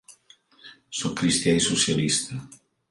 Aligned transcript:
Sóc 1.01 1.13
cristià 1.21 1.55
i 1.59 1.63
socialista. 1.71 2.45